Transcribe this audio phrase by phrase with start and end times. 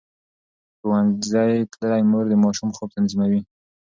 [0.77, 3.41] ښوونځې تللې مور د ماشوم خوب منظموي.